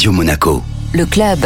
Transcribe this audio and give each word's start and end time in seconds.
Radio 0.00 0.12
Monaco. 0.12 0.62
Le 0.94 1.04
club. 1.04 1.40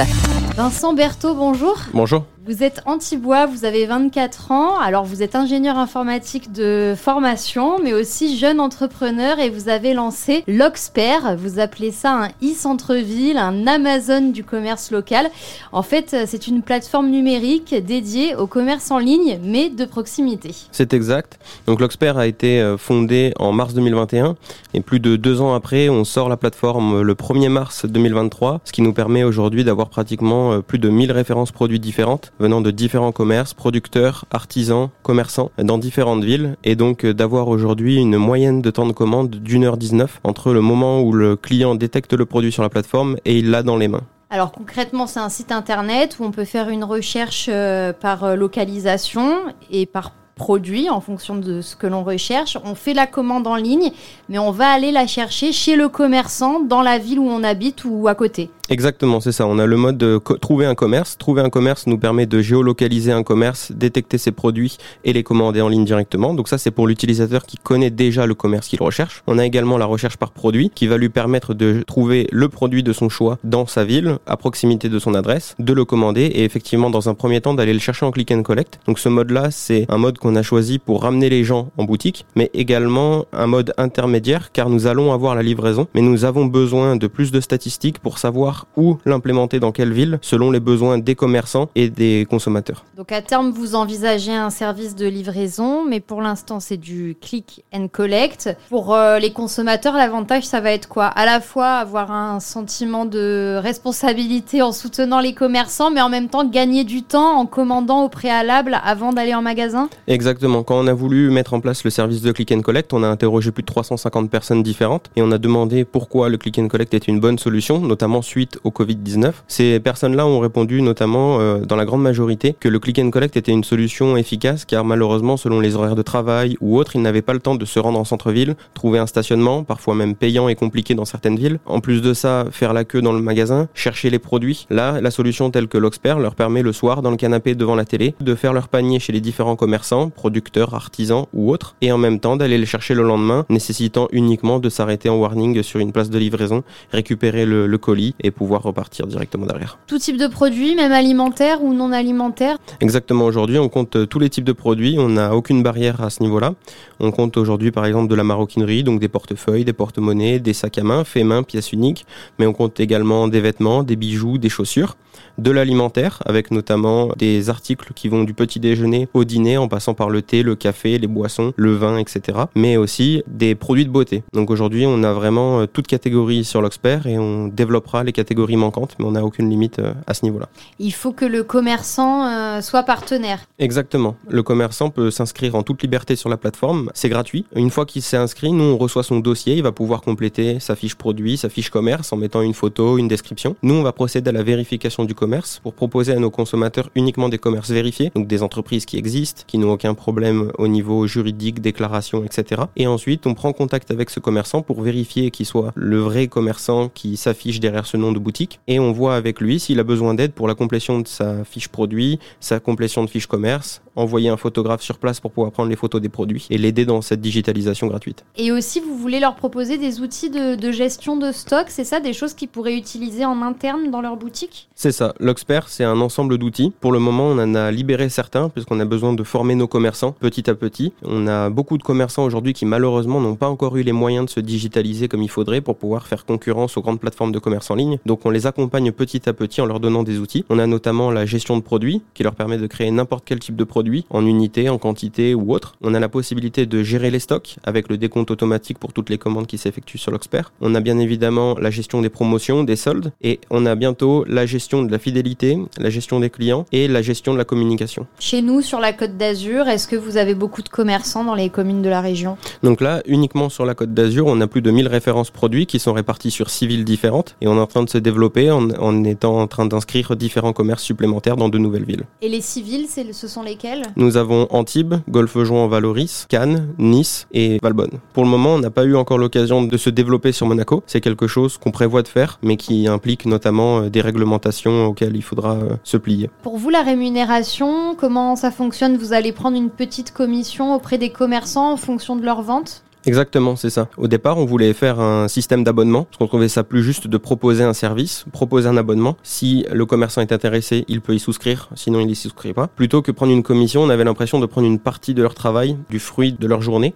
Vincent 0.57 0.95
Berthaud, 0.95 1.35
bonjour. 1.35 1.77
Bonjour. 1.93 2.25
Vous 2.47 2.63
êtes 2.63 2.83
anti-bois, 2.85 3.47
vous 3.47 3.65
avez 3.65 3.87
24 3.87 4.53
ans, 4.53 4.79
alors 4.79 5.05
vous 5.05 5.23
êtes 5.23 5.35
ingénieur 5.35 5.79
informatique 5.79 6.53
de 6.53 6.95
formation, 6.95 7.79
mais 7.83 7.95
aussi 7.95 8.37
jeune 8.37 8.61
entrepreneur 8.61 9.39
et 9.39 9.49
vous 9.49 9.71
avez 9.71 9.95
lancé 9.95 10.45
l'Oxpert. 10.47 11.39
Vous 11.39 11.59
appelez 11.59 11.91
ça 11.91 12.13
un 12.13 12.29
e-centre-ville, 12.47 13.39
un 13.39 13.67
Amazon 13.67 14.29
du 14.29 14.45
commerce 14.45 14.91
local. 14.91 15.31
En 15.73 15.81
fait, 15.81 16.15
c'est 16.27 16.47
une 16.47 16.61
plateforme 16.61 17.09
numérique 17.09 17.75
dédiée 17.83 18.35
au 18.35 18.47
commerce 18.47 18.91
en 18.91 18.99
ligne, 18.99 19.41
mais 19.43 19.71
de 19.71 19.87
proximité. 19.87 20.51
C'est 20.71 20.93
exact. 20.93 21.39
Donc 21.67 21.81
l'Oxpert 21.81 22.19
a 22.19 22.27
été 22.27 22.61
euh, 22.61 22.77
fondé 22.77 23.33
en 23.39 23.53
mars 23.53 23.73
2021 23.73 24.37
et 24.75 24.83
plus 24.83 25.01
de 25.01 25.17
deux 25.17 25.41
ans 25.41 25.55
après, 25.55 25.89
on 25.89 26.05
sort 26.05 26.29
la 26.29 26.37
plateforme 26.37 27.01
le 27.01 27.15
1er 27.15 27.49
mars 27.49 27.87
2023, 27.87 28.61
ce 28.65 28.73
qui 28.73 28.83
nous 28.83 28.93
permet 28.93 29.25
aujourd'hui 29.25 29.65
d'avoir 29.65 29.89
pratiquement 29.89 30.53
euh, 30.53 30.61
plus 30.61 30.79
de 30.79 30.91
1000 30.91 31.11
références 31.11 31.51
produits 31.51 31.81
différentes 31.81 32.33
venant 32.39 32.61
de 32.61 32.71
différents 32.71 33.13
commerces, 33.13 33.55
producteurs, 33.55 34.25
artisans, 34.31 34.91
commerçants 35.03 35.51
dans 35.59 35.79
différentes 35.79 36.25
villes 36.25 36.57
et 36.65 36.77
donc 36.77 37.05
euh, 37.05 37.15
d'avoir 37.15 37.49
aujourd'hui 37.49 37.97
une 37.97 38.17
moyenne 38.17 38.63
de 38.63 38.71
temps 38.71 38.87
de 38.87 38.93
commande 38.93 39.31
d'une 39.31 39.65
heure 39.65 39.77
19 39.77 40.21
entre 40.25 40.53
le 40.53 40.61
moment 40.61 41.01
où 41.03 41.13
le 41.13 41.37
client 41.37 41.75
détecte 41.75 42.13
le 42.13 42.27
produit 42.27 42.53
sur 42.53 42.63
la 42.63 42.69
plateforme 42.69 43.17
et 43.25 43.39
il 43.39 43.51
l'a 43.51 43.63
dans 43.63 43.77
les 43.77 43.89
mains. 43.89 44.05
Alors 44.31 44.51
concrètement, 44.51 45.07
c'est 45.07 45.21
un 45.21 45.29
site 45.29 45.53
internet 45.53 46.17
où 46.19 46.25
on 46.25 46.33
peut 46.33 46.45
faire 46.45 46.69
une 46.69 46.85
recherche 46.85 47.47
euh, 47.49 47.93
par 47.93 48.25
euh, 48.25 48.35
localisation 48.35 49.37
et 49.71 49.87
par 49.87 50.13
produit 50.35 50.91
en 50.91 51.01
fonction 51.01 51.37
de 51.37 51.61
ce 51.61 51.77
que 51.77 51.87
l'on 51.87 52.03
recherche. 52.03 52.59
On 52.65 52.75
fait 52.75 52.95
la 52.95 53.07
commande 53.07 53.47
en 53.47 53.57
ligne, 53.57 53.93
mais 54.29 54.39
on 54.39 54.51
va 54.51 54.69
aller 54.69 54.91
la 54.91 55.07
chercher 55.07 55.53
chez 55.53 55.77
le 55.77 55.89
commerçant 55.89 56.61
dans 56.61 56.83
la 56.83 56.99
ville 56.99 57.19
où 57.19 57.29
on 57.29 57.45
habite 57.45 57.85
ou 57.85 58.09
à 58.09 58.15
côté. 58.15 58.51
Exactement, 58.71 59.21
c'est 59.21 59.33
ça. 59.33 59.47
On 59.47 59.59
a 59.59 59.67
le 59.67 59.77
mode 59.77 59.99
de 59.99 60.19
trouver 60.41 60.65
un 60.65 60.75
commerce. 60.75 61.19
Trouver 61.19 61.43
un 61.43 61.51
commerce 61.51 61.87
nous 61.87 61.99
permet 61.99 62.25
de 62.25 62.41
géolocaliser 62.41 63.13
un 63.13 63.23
commerce, 63.23 63.73
détecter 63.73 64.17
ses 64.17 64.33
produits 64.33 64.79
et 65.05 65.13
les 65.13 65.23
commander 65.23 65.61
en 65.61 65.69
ligne 65.69 65.85
directement. 65.85 66.33
Donc 66.33 66.49
ça, 66.49 66.57
c'est 66.57 66.71
pour 66.71 66.87
l'utilisateur 66.87 67.45
qui 67.45 67.59
connaît 67.59 67.91
déjà 67.91 68.25
le 68.25 68.35
commerce 68.35 68.69
qu'il 68.69 68.83
recherche. 68.83 69.23
On 69.27 69.39
a 69.39 69.45
également 69.45 69.77
la 69.77 69.85
recherche 69.85 70.17
par 70.17 70.31
produit 70.31 70.71
qui 70.75 70.87
va 70.87 70.97
lui 70.97 71.11
permettre 71.11 71.53
de 71.53 71.83
trouver 71.87 72.27
le 72.33 72.49
produit 72.49 72.83
de 72.83 72.95
son 72.95 73.11
choix 73.11 73.39
dans 73.45 73.67
sa 73.67 73.85
ville, 73.85 74.17
à 74.27 74.39
proximité 74.39 74.89
de 74.89 74.99
son 74.99 75.15
adresse, 75.15 75.55
de 75.59 75.73
le 75.75 75.85
commander 75.85 76.23
et 76.23 76.45
effectivement, 76.45 76.89
dans 76.89 77.11
un 77.11 77.15
premier 77.15 77.43
temps, 77.43 77.53
d'aller 77.53 77.75
le 77.75 77.81
chercher 77.81 78.07
en 78.07 78.13
click 78.13 78.31
and 78.31 78.43
collect. 78.45 78.81
Donc 78.87 78.99
ce 78.99 79.11
mode-là, 79.11 79.51
c'est 79.51 79.85
un 79.91 79.99
mode 79.99 80.19
qu'on 80.19 80.37
a 80.37 80.43
choisi 80.43 80.79
pour 80.79 81.03
ramener 81.03 81.29
les 81.29 81.45
gens 81.45 81.69
en 81.77 81.85
boutique, 81.85 82.25
mais 82.35 82.51
également 82.55 83.27
un 83.35 83.47
mode 83.47 83.75
intermédiaire 83.77 84.53
car 84.53 84.71
nous 84.71 84.87
allons 84.87 85.13
avoir 85.13 85.35
la 85.35 85.43
livraison, 85.43 85.87
mais 85.95 86.01
nous 86.01 86.25
avons 86.25 86.47
besoin 86.47 86.97
de 86.97 87.07
plus 87.07 87.31
de 87.31 87.41
statistiques 87.41 87.99
pour 87.99 88.17
savoir 88.19 88.54
où 88.77 88.99
l'implémenter 89.05 89.61
dans 89.61 89.73
quelle 89.73 89.93
ville 89.93 90.19
selon 90.23 90.51
les 90.51 90.61
besoins 90.61 90.99
des 90.99 91.15
commerçants 91.15 91.69
et 91.75 91.89
des 91.89 92.27
consommateurs. 92.29 92.85
Donc 92.97 93.13
à 93.13 93.23
terme, 93.23 93.51
vous 93.51 93.75
envisagez 93.75 94.33
un 94.33 94.51
service 94.51 94.95
de 94.95 95.07
livraison, 95.07 95.85
mais 95.85 96.01
pour 96.01 96.23
l'instant, 96.23 96.61
c'est 96.61 96.77
du 96.77 97.17
click 97.21 97.65
and 97.73 97.89
collect. 97.89 98.57
Pour 98.69 98.95
euh, 98.95 99.19
les 99.19 99.33
consommateurs, 99.33 99.95
l'avantage, 99.95 100.45
ça 100.45 100.61
va 100.61 100.73
être 100.73 100.89
quoi? 100.89 101.07
À 101.07 101.27
la 101.27 101.41
fois 101.41 101.75
avoir 101.75 102.13
un 102.13 102.41
sentiment 102.41 103.05
de 103.05 103.59
responsabilité 103.63 104.63
en 104.63 104.73
soutenant 104.73 105.21
les 105.21 105.35
commerçants, 105.35 105.91
mais 105.91 106.01
en 106.01 106.09
même 106.09 106.29
temps 106.29 106.45
gagner 106.45 106.85
du 106.85 107.03
temps 107.03 107.39
en 107.39 107.47
commandant 107.47 108.05
au 108.05 108.09
préalable 108.09 108.79
avant 108.85 109.13
d'aller 109.13 109.35
en 109.35 109.43
magasin? 109.43 109.89
Exactement. 110.07 110.63
Quand 110.63 110.79
on 110.79 110.87
a 110.87 110.93
voulu 110.93 111.31
mettre 111.31 111.55
en 111.55 111.61
place 111.61 111.85
le 111.85 111.91
service 111.91 112.23
de 112.23 112.33
click 112.33 112.53
and 112.53 112.63
collect, 112.63 112.93
on 112.93 113.03
a 113.03 113.09
interrogé 113.09 113.51
plus 113.51 113.63
de 113.63 113.67
350 113.67 114.31
personnes 114.31 114.63
différentes 114.63 115.11
et 115.17 115.23
on 115.23 115.33
a 115.33 115.39
demandé 115.39 115.85
pourquoi 115.85 116.29
le 116.29 116.37
click 116.37 116.59
and 116.59 116.69
collect 116.69 116.95
était 116.95 117.11
une 117.11 117.21
bonne 117.21 117.39
solution, 117.39 117.81
notamment 117.81 118.23
suite 118.23 118.44
au 118.65 118.71
Covid-19. 118.71 119.33
Ces 119.49 119.81
personnes-là 119.81 120.27
ont 120.27 120.41
répondu 120.41 120.83
notamment 120.83 121.41
euh, 121.41 121.61
dans 121.61 121.77
la 121.77 121.85
grande 121.85 122.03
majorité 122.03 122.55
que 122.59 122.69
le 122.69 122.79
click 122.79 122.99
and 122.99 123.11
collect 123.11 123.37
était 123.37 123.53
une 123.53 123.65
solution 123.65 124.17
efficace 124.17 124.65
car 124.65 124.85
malheureusement 124.85 125.37
selon 125.37 125.61
les 125.61 125.77
horaires 125.77 125.97
de 125.97 126.03
travail 126.03 126.57
ou 126.61 126.79
autres, 126.79 126.97
ils 126.97 127.03
n'avaient 127.03 127.23
pas 127.23 127.33
le 127.33 127.41
temps 127.41 127.55
de 127.55 127.65
se 127.65 127.79
rendre 127.79 127.99
en 127.99 128.05
centre-ville, 128.05 128.57
trouver 128.75 128.99
un 128.99 129.07
stationnement, 129.07 129.65
parfois 129.65 129.95
même 129.95 130.15
payant 130.15 130.49
et 130.49 130.55
compliqué 130.55 130.95
dans 130.95 131.05
certaines 131.05 131.37
villes. 131.37 131.59
En 131.67 131.81
plus 131.81 132.03
de 132.03 132.15
ça, 132.15 132.47
faire 132.51 132.73
la 132.73 132.85
queue 132.85 133.03
dans 133.03 133.13
le 133.13 133.21
magasin, 133.21 133.69
chercher 133.75 134.11
les 134.11 134.19
produits. 134.19 134.67
Là, 134.71 135.01
la 135.01 135.11
solution 135.11 135.51
telle 135.51 135.69
que 135.69 135.79
l'Oxpert 135.79 136.19
leur 136.19 136.35
permet 136.35 136.63
le 136.63 136.73
soir 136.73 137.03
dans 137.03 137.11
le 137.11 137.17
canapé 137.17 137.55
devant 137.55 137.75
la 137.75 137.85
télé 137.85 138.15
de 138.21 138.35
faire 138.35 138.53
leur 138.53 138.69
panier 138.69 138.99
chez 138.99 139.13
les 139.13 139.21
différents 139.21 139.57
commerçants, 139.57 140.11
producteurs, 140.11 140.75
artisans 140.75 141.27
ou 141.33 141.51
autres 141.51 141.77
et 141.81 141.93
en 141.93 141.99
même 141.99 142.21
temps 142.21 142.37
d'aller 142.37 142.59
les 142.59 142.67
chercher 142.67 142.95
le 142.95 143.03
lendemain, 143.03 143.47
nécessitant 143.49 144.09
uniquement 144.13 144.59
de 144.59 144.69
s'arrêter 144.69 145.09
en 145.09 145.17
warning 145.17 145.63
sur 145.63 145.81
une 145.81 145.93
place 145.93 146.11
de 146.11 146.19
livraison, 146.19 146.63
récupérer 146.93 147.45
le, 147.47 147.67
le 147.67 147.79
colis 147.79 148.15
et 148.23 148.31
pouvoir 148.35 148.63
repartir 148.63 149.07
directement 149.07 149.47
derrière. 149.47 149.79
Tout 149.87 149.99
type 149.99 150.17
de 150.17 150.27
produits, 150.27 150.75
même 150.75 150.93
alimentaires 150.93 151.63
ou 151.63 151.73
non 151.73 151.93
alimentaires 151.93 152.59
Exactement, 152.81 153.25
aujourd'hui 153.25 153.59
on 153.59 153.69
compte 153.69 153.97
euh, 153.97 154.07
tous 154.07 154.19
les 154.19 154.29
types 154.29 154.45
de 154.45 154.53
produits, 154.53 154.97
on 154.99 155.11
n'a 155.11 155.35
aucune 155.35 155.63
barrière 155.63 156.03
à 156.03 156.11
ce 156.11 156.23
niveau-là. 156.23 156.55
On 157.01 157.11
compte 157.11 157.37
aujourd'hui 157.37 157.71
par 157.71 157.87
exemple 157.87 158.09
de 158.09 158.15
la 158.15 158.25
maroquinerie, 158.25 158.85
donc 158.85 159.01
des 159.01 159.09
portefeuilles, 159.09 159.65
des 159.65 159.73
porte-monnaies, 159.73 160.39
des 160.39 160.53
sacs 160.53 160.79
à 160.79 160.83
main, 160.83 161.05
faits 161.05 161.25
main, 161.25 161.43
pièces 161.43 161.73
uniques, 161.73 162.07
mais 162.39 162.47
on 162.47 162.53
compte 162.53 162.81
également 162.81 163.29
des 163.29 163.41
vêtements, 163.41 163.83
des 163.83 163.97
bijoux, 163.97 164.39
des 164.39 164.49
chaussures, 164.49 164.97
de 165.39 165.51
l'alimentaire 165.51 166.23
avec 166.27 166.51
notamment 166.51 167.11
des 167.17 167.51
articles 167.51 167.93
qui 167.95 168.09
vont 168.09 168.25
du 168.25 168.35
petit 168.35 168.61
déjeuner 168.61 169.09
au 169.15 169.25
dîner 169.25 169.59
en 169.59 169.69
passant 169.69 169.95
par 169.95 170.11
le 170.11 170.23
thé, 170.23 170.43
le 170.43 170.55
café, 170.55 170.99
les 170.99 171.07
boissons, 171.07 171.53
le 171.57 171.75
vin, 171.75 171.99
etc. 171.99 172.39
Mais 172.55 172.77
aussi 172.77 173.23
des 173.27 173.55
produits 173.55 173.85
de 173.85 173.91
beauté. 173.91 174.23
Donc 174.33 174.51
aujourd'hui 174.51 174.87
on 174.87 175.03
a 175.03 175.13
vraiment 175.13 175.61
euh, 175.61 175.67
toute 175.67 175.87
catégorie 175.87 176.45
sur 176.45 176.63
l'Oxpert 176.63 177.07
et 177.07 177.19
on 177.19 177.49
développera 177.49 178.05
les 178.05 178.13
catégories 178.13 178.24
manquantes, 178.57 178.97
mais 178.99 179.05
on 179.05 179.13
n'a 179.13 179.25
aucune 179.25 179.49
limite 179.51 179.79
euh, 179.79 179.93
à 180.07 180.15
ce 180.15 180.25
niveau-là. 180.25 180.49
Il 180.79 180.93
faut 180.93 181.13
que 181.13 181.25
le 181.25 181.43
commerçant 181.43 182.27
euh, 182.27 182.61
soit 182.61 182.83
partenaire. 182.83 183.41
Exactement. 183.59 184.17
Le 184.29 184.43
commerçant 184.43 184.91
peut 184.91 185.11
s'inscrire 185.11 185.55
en 185.55 185.63
toute 185.63 185.83
liberté 185.83 186.17
sur 186.17 186.29
la 186.29 186.37
plateforme. 186.37 186.91
C'est 186.95 187.09
gratuit. 187.09 187.47
Une 187.55 187.71
fois 187.71 187.87
qu'il 187.87 188.03
s'est 188.03 188.17
inscrit, 188.17 188.53
nous, 188.53 188.65
on 188.65 188.79
reçoit 188.79 189.03
son 189.03 189.21
dossier. 189.21 189.57
Il 189.57 189.63
va 189.63 189.73
pouvoir 189.73 190.03
compléter 190.03 190.61
sa 190.61 190.77
fiche 190.77 190.95
produit, 190.95 191.37
sa 191.37 191.49
fiche 191.49 191.71
commerce 191.71 192.13
en 192.13 192.17
mettant 192.17 192.43
une 192.43 192.55
photo, 192.55 192.99
une 192.99 193.09
description. 193.09 193.57
Nous, 193.63 193.75
on 193.75 193.83
va 193.83 193.93
procéder 193.93 194.31
à 194.31 194.33
la 194.33 194.43
vérification 194.43 195.05
du 195.05 195.15
commerce 195.15 195.61
pour 195.63 195.75
proposer 195.75 196.13
à 196.13 196.19
nos 196.19 196.31
consommateurs 196.31 196.91
uniquement 196.95 197.29
des 197.29 197.39
commerces 197.39 197.71
vérifiés, 197.71 198.11
donc 198.15 198.27
des 198.27 198.43
entreprises 198.43 198.85
qui 198.87 198.97
existent, 198.97 199.43
qui 199.47 199.59
n'ont 199.59 199.73
aucun 199.73 199.95
problème 199.95 200.53
au 200.59 200.69
niveau 200.69 201.07
juridique, 201.07 201.61
déclaration, 201.61 202.25
etc. 202.25 202.63
Et 202.77 202.87
ensuite, 202.87 203.27
on 203.27 203.35
prend 203.35 203.53
contact 203.53 203.91
avec 203.91 204.11
ce 204.11 204.21
commerçant 204.21 204.63
pour 204.63 204.83
vérifier 204.83 205.31
qu'il 205.31 205.47
soit 205.47 205.73
le 205.75 205.99
vrai 205.99 206.29
commerçant 206.29 206.89
qui 206.89 207.17
s'affiche 207.17 207.61
derrière 207.61 207.87
ce 207.87 207.97
nom 207.97 208.13
de 208.15 208.19
boutique 208.19 208.61
et 208.67 208.81
on 208.81 208.93
voit 208.93 209.17
avec 209.17 209.41
lui 209.41 209.61
s'il 209.61 209.79
a 209.81 209.85
besoin 209.85 210.15
d'aide 210.15 210.33
pour 210.33 210.49
la 210.49 210.55
complétion 210.55 211.01
de 211.01 211.09
sa 211.09 211.45
fiche 211.45 211.69
produit, 211.69 212.19
sa 212.41 212.61
complétion 212.61 213.05
de 213.05 213.11
fiche 213.11 213.27
commerce, 213.27 213.83
envoyer 213.97 214.29
un 214.29 214.37
photographe 214.37 214.83
sur 214.83 214.99
place 214.99 215.21
pour 215.21 215.31
pouvoir 215.31 215.53
prendre 215.53 215.69
les 215.69 215.77
photos 215.77 216.01
des 216.01 216.09
produits 216.09 216.47
et 216.51 216.59
l'aider 216.59 216.85
dans 216.85 217.01
cette 217.03 217.21
digitalisation 217.21 217.87
gratuite. 217.87 218.25
Et 218.37 218.51
aussi, 218.51 218.81
vous 218.81 218.97
voulez 218.97 219.21
leur 219.21 219.37
proposer 219.37 219.79
des 219.79 220.01
outils 220.01 220.31
de, 220.31 220.55
de 220.57 220.73
gestion 220.73 221.17
de 221.17 221.33
stock, 221.33 221.67
c'est 221.69 221.85
ça, 221.85 222.01
des 222.01 222.13
choses 222.13 222.35
qu'ils 222.35 222.49
pourraient 222.49 222.77
utiliser 222.77 223.25
en 223.25 223.43
interne 223.43 223.91
dans 223.91 224.01
leur 224.01 224.17
boutique? 224.17 224.69
C'est 224.75 224.93
ça. 224.93 225.15
L'Oxpert, 225.21 225.69
c'est 225.69 225.85
un 225.85 226.01
ensemble 226.01 226.39
d'outils. 226.39 226.73
Pour 226.81 226.93
le 226.93 226.99
moment, 226.99 227.27
on 227.29 227.39
en 227.39 227.55
a 227.55 227.71
libéré 227.71 228.09
certains 228.09 228.49
puisqu'on 228.49 228.81
a 228.81 228.85
besoin 228.85 229.13
de 229.13 229.23
former 229.23 229.55
nos 229.55 229.69
commerçants 229.69 230.13
petit 230.13 230.49
à 230.51 230.55
petit. 230.55 230.93
On 231.05 231.27
a 231.27 231.51
beaucoup 231.51 231.79
de 231.79 231.83
commerçants 231.83 232.25
aujourd'hui 232.25 232.53
qui 232.53 232.67
malheureusement 232.67 233.21
n'ont 233.21 233.37
pas 233.37 233.49
encore 233.49 233.77
eu 233.77 233.83
les 233.83 233.93
moyens 233.93 234.27
de 234.27 234.31
se 234.31 234.41
digitaliser 234.41 235.09
comme 235.09 235.23
il 235.23 235.31
faudrait 235.31 235.61
pour 235.61 235.77
pouvoir 235.77 236.07
faire 236.07 236.25
concurrence 236.25 236.77
aux 236.77 236.83
grandes 236.83 237.01
plateformes 237.01 237.33
de 237.33 237.39
commerce 237.39 237.71
en 237.71 237.75
ligne. 237.75 237.99
Donc 238.07 238.27
on 238.27 238.31
les 238.31 238.47
accompagne 238.47 238.93
petit 238.93 239.29
à 239.29 239.33
petit 239.33 239.61
en 239.61 239.67
leur 239.67 239.81
donnant 239.81 240.03
des 240.03 240.19
outils. 240.19 240.45
On 240.51 240.59
a 240.59 240.67
notamment 240.67 241.11
la 241.11 241.27
gestion 241.27 241.57
de 241.57 241.63
produits 241.63 242.03
qui 242.15 242.23
leur 242.23 242.35
permet 242.35 242.59
de 242.59 242.67
créer 242.67 242.91
n'importe 242.91 243.25
quel 243.27 243.39
type 243.39 243.57
de 243.57 243.65
produit 243.65 244.05
en 244.11 244.27
unité, 244.27 244.69
en 244.69 244.79
quantité 244.79 245.35
ou 245.35 245.53
autre. 245.53 245.77
On 245.83 245.95
a 245.95 246.01
la 246.01 246.09
possibilité 246.09 246.67
de 246.67 246.83
gérer 246.83 247.11
les 247.11 247.19
stocks 247.19 247.57
avec 247.65 247.89
le 247.89 247.97
décompte 247.97 248.31
automatique 248.31 248.79
pour 248.79 248.93
toutes 248.93 249.11
les 249.11 249.19
commandes 249.19 249.47
qui 249.47 249.59
s'effectuent 249.59 249.99
sur 249.99 250.11
l'Oxpert. 250.11 250.53
On 250.61 250.75
a 250.75 250.81
bien 250.81 250.99
évidemment 250.99 251.57
la 251.59 251.71
gestion 251.71 252.03
des 252.03 252.11
promotions, 252.11 252.65
des 252.65 252.77
soldes 252.77 253.13
et 253.23 253.41
on 253.51 253.67
a 253.67 253.75
bientôt 253.75 254.25
la 254.29 254.47
gestion 254.47 254.83
de 254.83 254.93
la 254.93 254.99
fidélité, 254.99 255.59
la 255.79 255.91
gestion 255.91 256.21
des 256.21 256.31
clients 256.31 256.67
et 256.73 256.89
la 256.89 257.03
gestion 257.03 257.33
de 257.33 257.39
la 257.39 257.45
communication. 257.45 258.07
Chez 258.19 258.43
nous, 258.43 258.61
sur 258.61 258.81
la 258.81 258.93
Côte 258.93 259.17
d'Azur, 259.17 259.69
est-ce 259.69 259.89
que 259.89 259.97
vous 259.97 260.17
avez 260.17 260.35
beaucoup 260.35 260.63
de 260.63 260.69
commerçants 260.69 261.25
dans 261.25 261.35
les 261.35 261.49
communes 261.49 261.83
de 261.83 261.89
la 261.89 262.01
région? 262.01 262.37
Donc 262.63 262.81
là, 262.81 263.03
uniquement 263.07 263.49
sur 263.49 263.65
la 263.65 263.75
Côte 263.75 263.95
d'Azur, 263.95 264.27
on 264.27 264.41
a 264.41 264.47
plus 264.47 264.63
de 264.63 264.71
1000 264.71 264.89
références 264.89 265.31
produits 265.31 265.67
qui 265.67 265.79
sont 265.79 265.93
réparties 265.93 266.31
sur 266.31 266.51
6 266.51 266.67
villes 266.67 266.85
différentes 266.85 267.37
et 267.41 267.49
on 267.49 267.57
est 267.57 267.61
en 267.61 267.67
train 267.67 267.83
de 267.83 267.89
se 267.95 267.99
développer 267.99 268.51
en, 268.51 268.71
en 268.71 269.05
étant 269.05 269.39
en 269.39 269.47
train 269.47 269.67
d'inscrire 269.67 270.17
différents 270.17 270.53
commerces 270.53 270.83
supplémentaires 270.83 271.37
dans 271.37 271.49
de 271.49 271.59
nouvelles 271.59 271.85
villes. 271.85 272.05
Et 272.23 272.29
les 272.29 272.41
civils, 272.41 272.89
ce 272.89 273.29
sont 273.29 273.43
lesquels 273.43 273.83
Nous 273.95 274.17
avons 274.17 274.49
Antibes, 274.51 274.95
Golfe-Juan 275.09 275.69
Valoris, 275.69 276.27
Cannes, 276.29 276.75
Nice 276.79 277.29
et 277.33 277.59
Valbonne. 277.63 278.01
Pour 278.13 278.25
le 278.25 278.31
moment, 278.31 278.55
on 278.55 278.59
n'a 278.59 278.71
pas 278.71 278.85
eu 278.85 278.97
encore 278.97 279.19
l'occasion 279.19 279.63
de 279.63 279.77
se 279.77 279.91
développer 279.91 280.33
sur 280.33 280.47
Monaco. 280.47 280.83
C'est 280.87 281.01
quelque 281.01 281.29
chose 281.29 281.57
qu'on 281.57 281.71
prévoit 281.71 282.03
de 282.03 282.09
faire, 282.09 282.41
mais 282.43 282.57
qui 282.57 282.89
implique 282.89 283.27
notamment 283.27 283.79
euh, 283.79 283.91
des 283.91 284.01
réglementations 284.01 284.87
auxquelles 284.87 285.17
il 285.17 285.23
faudra 285.23 285.53
euh, 285.53 285.77
se 285.85 285.97
plier. 285.97 286.31
Pour 286.43 286.59
vous, 286.59 286.71
la 286.71 286.83
rémunération, 286.83 287.95
comment 287.95 288.35
ça 288.35 288.51
fonctionne? 288.51 288.97
Vous 288.97 289.13
allez 289.13 289.33
prendre 289.33 289.57
une 289.57 289.71
petite 289.71 290.13
commission 290.13 290.75
auprès 290.75 290.99
des 290.99 291.11
commerçants 291.11 291.73
en 291.73 291.77
fonction 291.77 292.17
de 292.17 292.25
leur 292.25 292.43
vente 292.43 292.83
Exactement, 293.07 293.57
c'est 293.57 293.71
ça. 293.71 293.89
Au 293.97 294.09
départ, 294.09 294.39
on 294.39 294.45
voulait 294.45 294.73
faire 294.73 295.01
un 295.01 295.29
système 295.29 295.63
d'abonnement, 295.63 296.05
parce 296.05 296.17
qu'on 296.19 296.27
trouvait 296.27 296.49
ça 296.49 296.65
plus 296.65 296.83
juste 296.83 297.07
de 297.07 297.17
proposer 297.17 297.63
un 297.63 297.75
service, 297.75 298.25
proposer 298.33 298.69
un 298.69 298.77
abonnement. 298.77 299.17
Si 299.23 299.67
le 299.73 299.85
commerçant 299.87 300.21
est 300.21 300.33
intéressé, 300.33 300.85
il 300.89 301.01
peut 301.01 301.15
y 301.15 301.19
souscrire, 301.19 301.69
sinon 301.75 302.01
il 302.01 302.11
y 302.11 302.15
souscrit 302.15 302.53
pas. 302.53 302.69
Plutôt 302.69 303.03
que 303.03 303.13
prendre 303.13 303.33
une 303.33 303.43
commission, 303.43 303.83
on 303.83 303.91
avait 303.91 304.05
l'impression 304.05 304.41
de 304.41 304.47
prendre 304.47 304.67
une 304.67 304.79
partie 304.79 305.15
de 305.15 305.23
leur 305.23 305.35
travail, 305.35 305.77
du 305.91 305.99
fruit 305.99 306.33
de 306.33 306.47
leur 306.47 306.63
journée. 306.63 306.95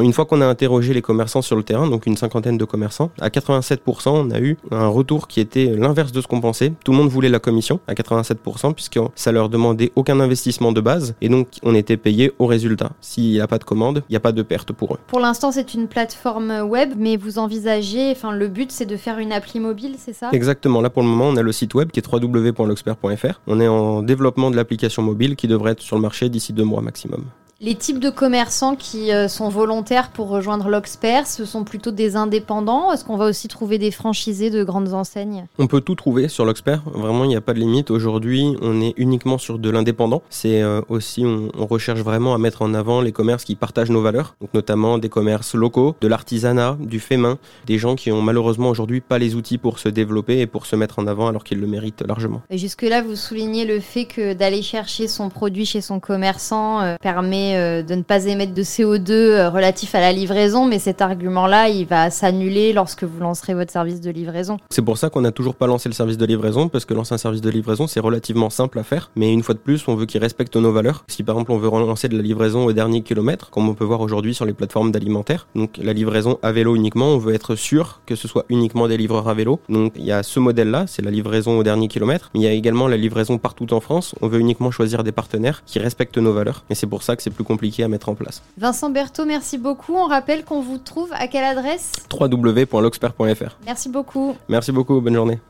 Une 0.00 0.12
fois 0.12 0.24
qu'on 0.24 0.40
a 0.40 0.46
interrogé 0.46 0.92
les 0.92 1.02
commerçants 1.02 1.42
sur 1.42 1.56
le 1.56 1.62
terrain, 1.62 1.88
donc 1.88 2.06
une 2.06 2.16
cinquantaine 2.16 2.58
de 2.58 2.64
commerçants, 2.64 3.10
à 3.20 3.28
87%, 3.28 4.08
on 4.08 4.30
a 4.30 4.40
eu 4.40 4.56
un 4.70 4.88
retour 4.88 5.28
qui 5.28 5.40
était 5.40 5.66
l'inverse 5.66 6.12
de 6.12 6.20
ce 6.20 6.26
qu'on 6.26 6.40
pensait. 6.40 6.72
Tout 6.84 6.92
le 6.92 6.98
monde 6.98 7.08
voulait 7.08 7.28
la 7.28 7.38
commission 7.38 7.80
à 7.86 7.94
87%, 7.94 8.74
puisque 8.74 8.98
ça 9.14 9.32
leur 9.32 9.48
demandait 9.48 9.92
aucun 9.94 10.20
investissement 10.20 10.72
de 10.72 10.80
base, 10.80 11.14
et 11.20 11.28
donc 11.28 11.48
on 11.62 11.74
était 11.74 11.96
payé 11.96 12.32
au 12.38 12.46
résultat. 12.46 12.90
S'il 13.00 13.30
n'y 13.30 13.40
a 13.40 13.46
pas 13.46 13.58
de 13.58 13.64
commande, 13.64 14.02
il 14.08 14.12
n'y 14.12 14.16
a 14.16 14.20
pas 14.20 14.32
de 14.32 14.42
perte 14.42 14.72
pour 14.72 14.94
eux. 14.94 14.98
Pour 15.06 15.20
l'instant, 15.20 15.52
c'est 15.52 15.74
une 15.74 15.88
plateforme 15.88 16.50
web, 16.68 16.94
mais 16.96 17.16
vous 17.16 17.38
envisagez, 17.38 18.10
enfin 18.10 18.32
le 18.32 18.48
but 18.48 18.72
c'est 18.72 18.86
de 18.86 18.96
faire 18.96 19.18
une 19.18 19.32
appli 19.32 19.60
mobile, 19.60 19.96
c'est 19.98 20.12
ça? 20.12 20.30
Exactement. 20.32 20.80
Là 20.80 20.90
pour 20.90 21.02
le 21.02 21.08
moment, 21.08 21.28
on 21.28 21.36
a 21.36 21.42
le 21.42 21.52
site 21.52 21.74
web 21.74 21.90
qui 21.90 22.00
est 22.00 22.12
www.loxpert.fr. 22.12 23.40
On 23.46 23.60
est 23.60 23.68
en 23.68 24.02
développement 24.02 24.50
de 24.50 24.56
l'application 24.56 25.02
mobile 25.02 25.36
qui 25.36 25.46
devrait 25.46 25.72
être 25.72 25.82
sur 25.82 25.96
le 25.96 26.02
marché 26.02 26.28
d'ici 26.28 26.52
deux 26.52 26.64
mois 26.64 26.80
maximum. 26.80 27.24
Les 27.64 27.76
types 27.76 27.98
de 27.98 28.10
commerçants 28.10 28.76
qui 28.76 29.10
euh, 29.10 29.26
sont 29.26 29.48
volontaires 29.48 30.10
pour 30.10 30.28
rejoindre 30.28 30.68
l'Oxpert, 30.68 31.26
ce 31.26 31.46
sont 31.46 31.64
plutôt 31.64 31.92
des 31.92 32.14
indépendants 32.14 32.92
Est-ce 32.92 33.06
qu'on 33.06 33.16
va 33.16 33.24
aussi 33.24 33.48
trouver 33.48 33.78
des 33.78 33.90
franchisés 33.90 34.50
de 34.50 34.62
grandes 34.64 34.92
enseignes? 34.92 35.46
On 35.58 35.66
peut 35.66 35.80
tout 35.80 35.94
trouver 35.94 36.28
sur 36.28 36.44
l'Oxpert. 36.44 36.82
Vraiment, 36.84 37.24
il 37.24 37.28
n'y 37.28 37.36
a 37.36 37.40
pas 37.40 37.54
de 37.54 37.60
limite. 37.60 37.90
Aujourd'hui, 37.90 38.54
on 38.60 38.82
est 38.82 38.92
uniquement 38.98 39.38
sur 39.38 39.58
de 39.58 39.70
l'indépendant. 39.70 40.20
C'est 40.28 40.60
euh, 40.60 40.82
aussi, 40.90 41.24
on, 41.24 41.64
recherche 41.64 42.00
vraiment 42.00 42.34
à 42.34 42.38
mettre 42.38 42.60
en 42.60 42.74
avant 42.74 43.00
les 43.00 43.12
commerces 43.12 43.44
qui 43.44 43.54
partagent 43.54 43.88
nos 43.88 44.02
valeurs, 44.02 44.36
donc 44.42 44.52
notamment 44.52 44.98
des 44.98 45.08
commerces 45.08 45.54
locaux, 45.54 45.96
de 46.02 46.06
l'artisanat, 46.06 46.76
du 46.78 47.00
fait 47.00 47.16
main, 47.16 47.38
des 47.64 47.78
gens 47.78 47.94
qui 47.94 48.12
ont 48.12 48.20
malheureusement 48.20 48.68
aujourd'hui 48.68 49.00
pas 49.00 49.16
les 49.16 49.36
outils 49.36 49.56
pour 49.56 49.78
se 49.78 49.88
développer 49.88 50.40
et 50.40 50.46
pour 50.46 50.66
se 50.66 50.76
mettre 50.76 50.98
en 50.98 51.06
avant 51.06 51.28
alors 51.28 51.44
qu'ils 51.44 51.60
le 51.60 51.66
méritent 51.66 52.02
largement. 52.06 52.42
Et 52.50 52.58
jusque-là, 52.58 53.00
vous 53.00 53.16
soulignez 53.16 53.64
le 53.64 53.80
fait 53.80 54.04
que 54.04 54.34
d'aller 54.34 54.60
chercher 54.60 55.08
son 55.08 55.30
produit 55.30 55.64
chez 55.64 55.80
son 55.80 55.98
commerçant 55.98 56.82
euh, 56.82 56.96
permet 57.00 57.53
euh, 57.56 57.82
de 57.82 57.94
ne 57.94 58.02
pas 58.02 58.24
émettre 58.26 58.54
de 58.54 58.62
CO2 58.62 59.10
euh, 59.10 59.50
relatif 59.50 59.94
à 59.94 60.00
la 60.00 60.12
livraison, 60.12 60.66
mais 60.66 60.78
cet 60.78 61.02
argument-là, 61.02 61.68
il 61.68 61.86
va 61.86 62.10
s'annuler 62.10 62.72
lorsque 62.72 63.04
vous 63.04 63.20
lancerez 63.20 63.54
votre 63.54 63.72
service 63.72 64.00
de 64.00 64.10
livraison. 64.10 64.58
C'est 64.70 64.82
pour 64.82 64.98
ça 64.98 65.10
qu'on 65.10 65.20
n'a 65.20 65.32
toujours 65.32 65.54
pas 65.54 65.66
lancé 65.66 65.88
le 65.88 65.94
service 65.94 66.18
de 66.18 66.26
livraison, 66.26 66.68
parce 66.68 66.84
que 66.84 66.94
lancer 66.94 67.14
un 67.14 67.18
service 67.18 67.40
de 67.40 67.50
livraison, 67.50 67.86
c'est 67.86 68.00
relativement 68.00 68.50
simple 68.50 68.78
à 68.78 68.82
faire, 68.82 69.10
mais 69.16 69.32
une 69.32 69.42
fois 69.42 69.54
de 69.54 69.60
plus, 69.60 69.86
on 69.88 69.94
veut 69.94 70.06
qu'il 70.06 70.20
respecte 70.20 70.56
nos 70.56 70.72
valeurs. 70.72 71.04
Si 71.08 71.22
par 71.22 71.36
exemple 71.36 71.52
on 71.52 71.58
veut 71.58 71.68
relancer 71.68 72.08
de 72.08 72.16
la 72.16 72.22
livraison 72.22 72.64
au 72.64 72.72
dernier 72.72 73.02
kilomètre, 73.02 73.50
comme 73.50 73.68
on 73.68 73.74
peut 73.74 73.84
voir 73.84 74.00
aujourd'hui 74.00 74.34
sur 74.34 74.44
les 74.44 74.52
plateformes 74.52 74.90
d'alimentaire, 74.90 75.46
donc 75.54 75.78
la 75.82 75.92
livraison 75.92 76.38
à 76.42 76.52
vélo 76.52 76.76
uniquement, 76.76 77.08
on 77.08 77.18
veut 77.18 77.34
être 77.34 77.54
sûr 77.54 78.00
que 78.06 78.14
ce 78.16 78.28
soit 78.28 78.44
uniquement 78.48 78.88
des 78.88 78.96
livreurs 78.96 79.28
à 79.28 79.34
vélo. 79.34 79.60
Donc 79.68 79.92
il 79.96 80.04
y 80.04 80.12
a 80.12 80.22
ce 80.22 80.40
modèle-là, 80.40 80.86
c'est 80.86 81.02
la 81.02 81.10
livraison 81.10 81.58
au 81.58 81.62
dernier 81.62 81.88
kilomètre, 81.88 82.30
mais 82.34 82.40
il 82.40 82.42
y 82.44 82.48
a 82.48 82.52
également 82.52 82.88
la 82.88 82.96
livraison 82.96 83.38
partout 83.38 83.72
en 83.72 83.80
France. 83.80 84.14
On 84.20 84.28
veut 84.28 84.40
uniquement 84.40 84.70
choisir 84.70 85.04
des 85.04 85.12
partenaires 85.12 85.62
qui 85.66 85.78
respectent 85.78 86.18
nos 86.18 86.32
valeurs, 86.32 86.64
et 86.70 86.74
c'est 86.74 86.86
pour 86.86 87.02
ça 87.02 87.16
que 87.16 87.22
c'est 87.22 87.33
plus 87.34 87.44
compliqué 87.44 87.82
à 87.84 87.88
mettre 87.88 88.08
en 88.08 88.14
place. 88.14 88.42
Vincent 88.56 88.90
Berthaud, 88.90 89.26
merci 89.26 89.58
beaucoup. 89.58 89.94
On 89.94 90.06
rappelle 90.06 90.44
qu'on 90.44 90.60
vous 90.60 90.78
trouve 90.78 91.12
à 91.12 91.28
quelle 91.28 91.44
adresse? 91.44 91.92
www.loxpert.fr. 92.12 93.56
Merci 93.66 93.88
beaucoup. 93.88 94.36
Merci 94.48 94.72
beaucoup, 94.72 95.00
bonne 95.00 95.14
journée. 95.14 95.38